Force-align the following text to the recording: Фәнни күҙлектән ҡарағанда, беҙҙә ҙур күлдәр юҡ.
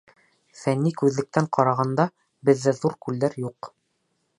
Фәнни 0.61 0.93
күҙлектән 1.01 1.49
ҡарағанда, 1.59 2.09
беҙҙә 2.51 2.77
ҙур 2.83 3.01
күлдәр 3.07 3.41
юҡ. 3.49 3.75